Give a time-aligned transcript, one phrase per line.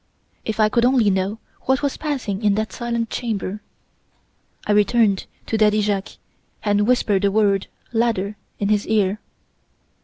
[0.45, 3.61] If I could only know what was passing in that silent chamber!
[4.65, 6.17] I returned to Daddy Jacques
[6.63, 9.19] and whispered the word 'ladder' in his ear.